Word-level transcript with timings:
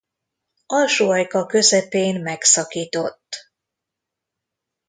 Alsó 0.65 1.09
ajka 1.13 1.45
középen 1.45 2.21
megszakított. 2.21 3.51